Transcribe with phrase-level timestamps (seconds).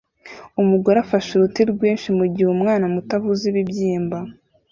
[0.61, 4.17] Umugore afashe uruti rwinshi mugihe umwana muto avuza ibibyimba